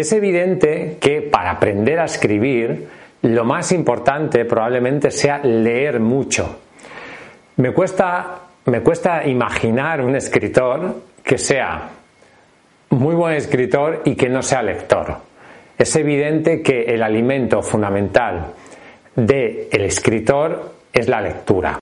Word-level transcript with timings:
Es 0.00 0.12
evidente 0.12 0.96
que 0.98 1.20
para 1.20 1.50
aprender 1.50 1.98
a 1.98 2.06
escribir, 2.06 2.88
lo 3.20 3.44
más 3.44 3.70
importante 3.70 4.46
probablemente 4.46 5.10
sea 5.10 5.40
leer 5.40 6.00
mucho. 6.00 6.58
Me 7.56 7.74
cuesta, 7.74 8.44
me 8.64 8.80
cuesta 8.80 9.26
imaginar 9.26 10.00
un 10.00 10.16
escritor 10.16 11.02
que 11.22 11.36
sea 11.36 11.90
muy 12.88 13.14
buen 13.14 13.34
escritor 13.34 14.00
y 14.06 14.14
que 14.14 14.30
no 14.30 14.40
sea 14.40 14.62
lector. 14.62 15.18
Es 15.76 15.94
evidente 15.96 16.62
que 16.62 16.84
el 16.84 17.02
alimento 17.02 17.60
fundamental 17.60 18.54
del 19.14 19.68
el 19.70 19.84
escritor 19.84 20.76
es 20.94 21.08
la 21.08 21.20
lectura. 21.20 21.78